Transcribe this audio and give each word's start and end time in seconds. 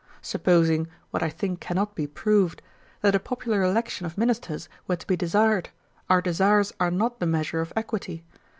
Supposing, 0.23 0.87
what 1.11 1.21
I 1.21 1.29
think 1.29 1.59
cannot 1.59 1.93
be 1.93 2.07
proved, 2.07 2.63
that 3.01 3.13
a 3.13 3.19
popular 3.19 3.61
election 3.61 4.03
of 4.07 4.17
ministers 4.17 4.67
were 4.87 4.95
to 4.95 5.05
be 5.05 5.15
desired, 5.15 5.69
our 6.09 6.23
desires 6.23 6.73
are 6.79 6.89
not 6.89 7.19
the 7.19 7.27
measure 7.27 7.61
of 7.61 7.71
equity. 7.75 8.23